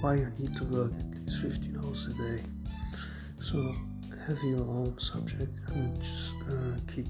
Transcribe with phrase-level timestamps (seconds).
[0.00, 2.42] why you need to work at least 15 hours a day.
[3.40, 3.74] So
[4.26, 7.08] have your own subject and just uh, keep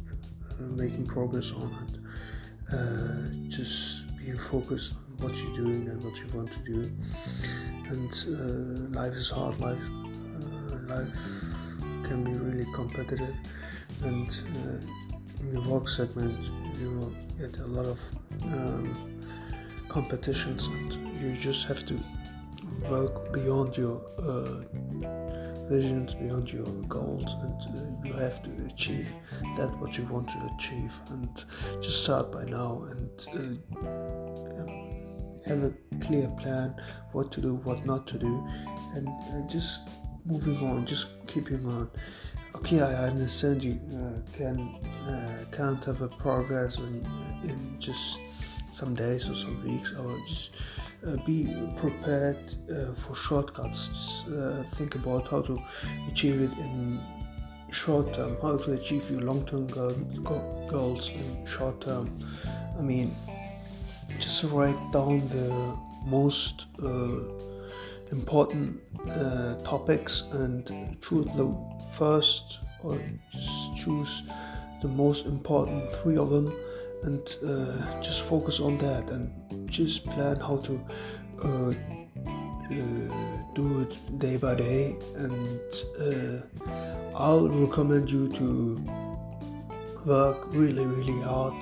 [0.51, 2.75] uh, making progress on it.
[2.75, 6.91] Uh, just be focused on what you're doing and what you want to do.
[7.91, 9.59] And uh, life is hard.
[9.61, 11.09] Life, uh, life
[12.05, 13.35] can be really competitive,
[14.03, 16.39] and uh, in the work segment,
[16.81, 18.01] you will get a lot of
[18.43, 18.95] um,
[19.89, 21.99] competitions, and you just have to
[22.89, 24.63] work beyond your uh,
[25.69, 29.15] visions, beyond your goals, and uh, you have to achieve
[29.57, 30.99] that what you want to achieve.
[31.11, 31.45] And
[31.83, 34.91] just start by now and uh, um,
[35.47, 36.75] have a clear plan
[37.13, 38.47] what to do, what not to do,
[38.95, 39.09] and
[39.51, 39.81] just
[40.25, 41.91] moving on, just keeping on.
[42.55, 44.59] Okay, I understand you uh, can
[45.07, 47.07] uh, can't have a progress in,
[47.45, 48.19] in just
[48.71, 50.51] some days or some weeks, or just
[51.07, 52.39] uh, be prepared
[52.71, 53.89] uh, for shortcuts.
[53.89, 55.59] Just uh, think about how to
[56.09, 57.01] achieve it in
[57.71, 59.67] short term, how to achieve your long term
[60.69, 62.09] goals in short term.
[62.79, 63.15] I mean,
[64.19, 65.77] just write down the
[66.07, 67.21] most uh,
[68.11, 71.55] important uh, topics and choose the
[71.93, 72.99] first or
[73.31, 74.23] just choose
[74.83, 76.53] the most important three of them
[77.03, 80.81] and uh, just focus on that and just plan how to
[81.45, 81.75] uh, uh,
[83.55, 84.97] do it day by day.
[85.15, 85.61] And
[86.01, 88.83] uh, I'll recommend you to
[90.05, 91.55] work really really hard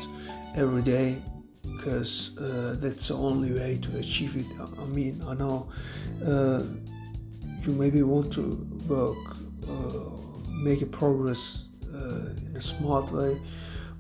[0.56, 1.16] every day
[1.62, 4.46] because uh, that's the only way to achieve it.
[4.78, 5.68] I mean I know
[6.24, 6.62] uh,
[7.62, 9.18] you maybe want to work
[10.50, 13.38] make a progress in a smart way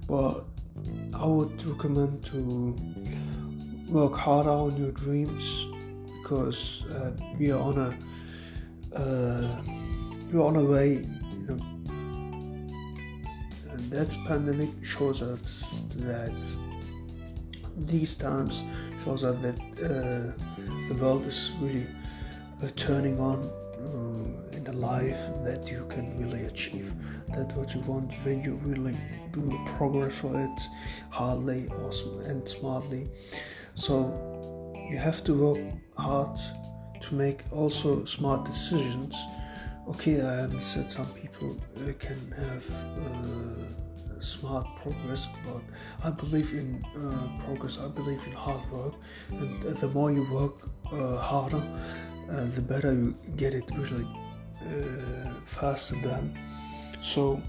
[0.08, 0.44] but
[1.14, 2.76] I would recommend to
[3.88, 5.66] work harder on your dreams
[6.22, 7.96] because uh, we are on a
[8.96, 9.62] uh,
[10.32, 11.04] we are on a way,
[11.38, 11.58] you know,
[13.70, 16.34] and that pandemic shows us that
[17.76, 18.64] these times
[19.04, 20.32] shows us that uh,
[20.88, 21.86] the world is really
[22.62, 26.92] uh, turning on uh, in a life that you can really achieve.
[27.28, 28.96] That what you want when you really
[29.76, 30.60] progress for it
[31.10, 31.90] hardly or
[32.24, 33.06] and smartly.
[33.74, 33.96] So
[34.90, 35.62] you have to work
[35.96, 36.38] hard
[37.00, 39.16] to make also smart decisions.
[39.88, 42.64] Okay i understand some people uh, can have
[43.04, 45.62] uh, smart progress but
[46.02, 47.78] i believe in uh, progress.
[47.78, 48.94] I believe in hard work.
[49.30, 51.62] And the more you work uh, harder
[52.30, 54.06] uh, the better you get it really
[54.62, 56.38] uh, faster than.
[57.00, 57.40] So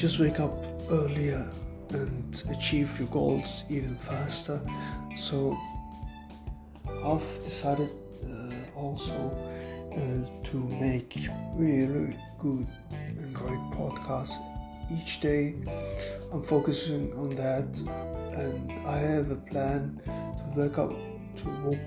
[0.00, 0.54] just wake up
[0.90, 1.52] earlier
[1.90, 4.58] and achieve your goals even faster.
[5.14, 5.54] So
[7.04, 7.90] I've decided
[8.24, 9.12] uh, also
[9.92, 11.18] uh, to make
[11.54, 14.38] really, really good and great podcasts
[14.90, 15.54] each day.
[16.32, 17.68] I'm focusing on that,
[18.40, 20.92] and I have a plan to wake up
[21.36, 21.78] to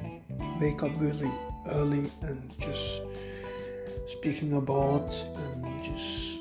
[0.62, 1.32] wake up really
[1.72, 3.02] early and just
[4.06, 6.33] speaking about and just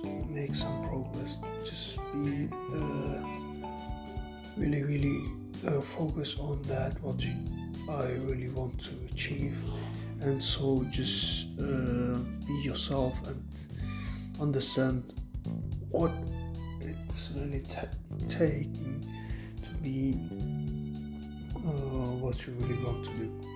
[0.43, 1.37] make some progress.
[1.65, 3.19] Just be uh,
[4.57, 5.21] really, really
[5.67, 7.35] uh, focus on that, what you,
[7.89, 9.57] I really want to achieve.
[10.21, 13.41] And so just uh, be yourself and
[14.41, 15.13] understand
[15.91, 16.11] what
[16.81, 17.95] it's really t-
[18.29, 19.07] taking
[19.65, 20.19] to be
[21.57, 23.52] uh, what you really want to do.